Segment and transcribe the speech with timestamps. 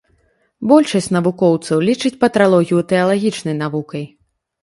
[0.69, 4.03] Большасць навукоўцаў лічыць патралогію тэалагічнай навукай.